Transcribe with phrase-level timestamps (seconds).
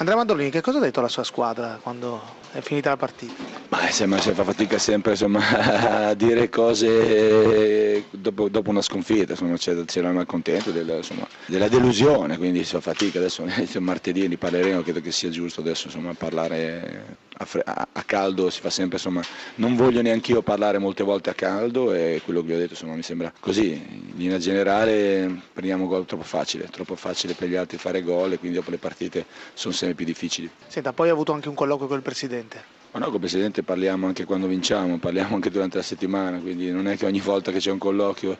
[0.00, 3.69] Andrea Mandolini, che cosa ha detto la sua squadra quando è finita la partita?
[3.80, 9.56] Ma insomma, si fa fatica sempre insomma, a dire cose dopo, dopo una sconfitta, insomma,
[9.56, 13.18] c'è, c'era il malcontento della, insomma, della, delusione, quindi si fa fatica.
[13.18, 13.46] Adesso
[13.80, 18.60] martedì ne parleremo, credo che sia giusto adesso insomma, parlare a, fre- a, caldo, si
[18.60, 19.24] fa sempre, insomma,
[19.54, 22.72] non voglio neanche io parlare molte volte a caldo e quello che vi ho detto
[22.72, 23.70] insomma, mi sembra così.
[23.70, 28.38] In linea generale prendiamo gol troppo facile, troppo facile per gli altri fare gol e
[28.38, 29.24] quindi dopo le partite
[29.54, 30.50] sono sempre più difficili.
[30.66, 32.79] Senta, poi ha avuto anche un colloquio con il Presidente.
[32.92, 36.72] Ma no, con il Presidente parliamo anche quando vinciamo, parliamo anche durante la settimana, quindi
[36.72, 38.36] non è che ogni volta che c'è un colloquio,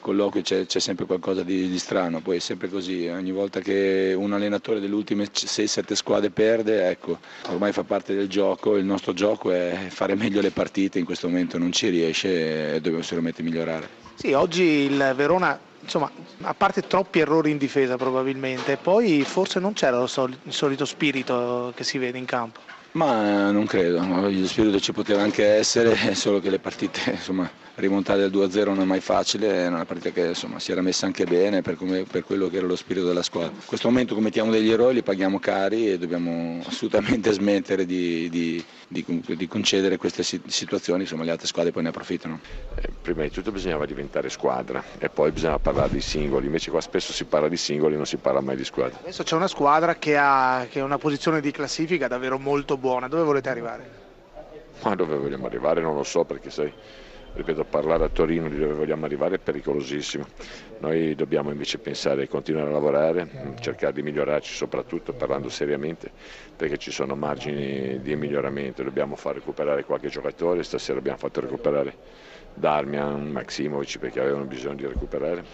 [0.00, 4.14] colloquio c'è, c'è, sempre qualcosa di, di, strano, poi è sempre così, ogni volta che
[4.14, 7.18] un allenatore delle ultime 6-7 squadre perde, ecco,
[7.48, 11.26] ormai fa parte del gioco, il nostro gioco è fare meglio le partite, in questo
[11.26, 13.88] momento non ci riesce e dobbiamo sicuramente migliorare.
[14.16, 16.10] Sì, oggi il Verona insomma,
[16.42, 21.84] a parte troppi errori in difesa probabilmente, poi forse non c'era il solito spirito che
[21.84, 22.60] si vede in campo.
[22.94, 28.20] Ma non credo, lo spirito ci poteva anche essere, solo che le partite insomma, rimontare
[28.20, 31.24] del 2-0 non è mai facile, è una partita che insomma, si era messa anche
[31.24, 33.50] bene per, come, per, quello che era lo spirito della squadra.
[33.50, 38.64] In questo momento commettiamo degli errori, li paghiamo cari e dobbiamo assolutamente smettere di, di,
[38.86, 42.38] di, di concedere queste situazioni, insomma le altre squadre poi ne approfittano.
[42.76, 46.80] Eh, prima di tutto bisognava diventare squadra e poi bisognava parlare di singoli, invece qua
[46.80, 48.98] spesso si parla di singoli e non si parla mai di squadra.
[49.00, 52.83] Adesso c'è una squadra che ha, che ha una posizione di classifica davvero molto buona,
[53.08, 54.02] dove volete arrivare?
[54.82, 56.70] Ma dove vogliamo arrivare non lo so perché sai
[57.32, 60.26] ripeto, parlare a Torino di dove vogliamo arrivare è pericolosissimo.
[60.80, 66.10] Noi dobbiamo invece pensare e continuare a lavorare, cercare di migliorarci soprattutto parlando seriamente
[66.54, 71.96] perché ci sono margini di miglioramento, dobbiamo far recuperare qualche giocatore, stasera abbiamo fatto recuperare
[72.52, 75.44] Darmian, Maximovic perché avevano bisogno di recuperare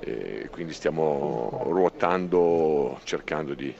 [0.00, 3.72] e quindi stiamo ruotando cercando di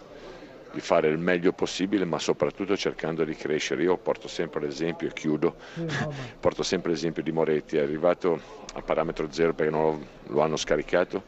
[0.73, 3.83] di fare il meglio possibile ma soprattutto cercando di crescere.
[3.83, 5.57] Io porto sempre l'esempio e chiudo,
[6.41, 8.41] porto sempre l'esempio di Moretti, è arrivato
[8.75, 11.23] a parametro zero perché non lo, lo hanno scaricato,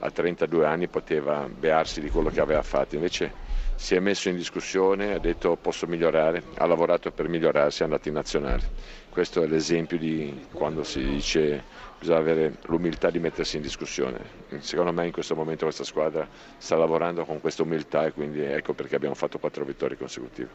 [0.00, 3.46] a 32 anni poteva bearsi di quello che aveva fatto, invece
[3.80, 8.08] si è messo in discussione, ha detto posso migliorare, ha lavorato per migliorarsi, è andato
[8.08, 8.72] in nazionale.
[9.08, 11.64] Questo è l'esempio di quando si dice
[11.96, 14.18] bisogna avere l'umiltà di mettersi in discussione.
[14.58, 18.74] Secondo me in questo momento questa squadra sta lavorando con questa umiltà e quindi ecco
[18.74, 20.50] perché abbiamo fatto quattro vittorie consecutive.